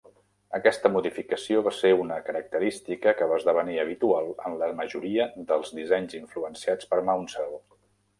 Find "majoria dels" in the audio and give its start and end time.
4.79-5.73